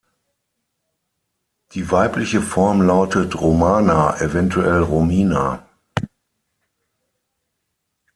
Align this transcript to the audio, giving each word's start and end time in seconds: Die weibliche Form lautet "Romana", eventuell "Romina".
Die 1.73 1.91
weibliche 1.91 2.41
Form 2.41 2.81
lautet 2.81 3.35
"Romana", 3.39 4.19
eventuell 4.19 4.81
"Romina". 4.81 5.63